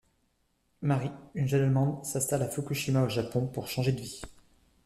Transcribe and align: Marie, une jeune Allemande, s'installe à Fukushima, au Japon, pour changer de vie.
Marie, 0.81 1.11
une 1.35 1.47
jeune 1.47 1.61
Allemande, 1.61 2.03
s'installe 2.03 2.41
à 2.41 2.47
Fukushima, 2.47 3.03
au 3.03 3.09
Japon, 3.09 3.45
pour 3.45 3.67
changer 3.67 3.91
de 3.91 4.01
vie. 4.01 4.19